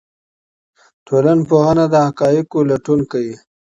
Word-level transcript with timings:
ټولنپوهنه 1.07 1.85
د 1.93 1.95
حقایقو 2.07 2.59
لټون 2.69 2.99
کوي. 3.11 3.35